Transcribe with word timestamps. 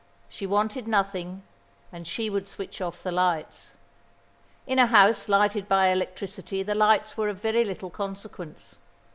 She 0.29 0.47
wanted 0.47 0.87
nothing, 0.87 1.43
and 1.91 2.07
she 2.07 2.27
would 2.27 2.47
switch 2.47 2.81
off 2.81 3.03
the 3.03 3.11
lights. 3.11 3.75
In 4.65 4.79
a 4.79 4.87
house 4.87 5.29
lighted 5.29 5.69
by 5.69 5.89
electricity 5.89 6.63
the 6.63 6.73
lights 6.73 7.17
were 7.17 7.29
of 7.29 7.37
very 7.39 7.63
little 7.63 7.91
consequence. 7.91 8.79